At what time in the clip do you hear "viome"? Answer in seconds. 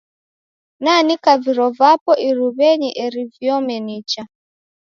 3.33-3.75